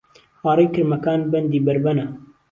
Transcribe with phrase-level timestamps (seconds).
[0.43, 2.05] هاڕەی کرمهکان بهندی بەر بهنه